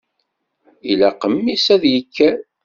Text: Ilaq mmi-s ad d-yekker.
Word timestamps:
Ilaq 0.91 1.21
mmi-s 1.31 1.65
ad 1.75 1.79
d-yekker. 1.81 2.37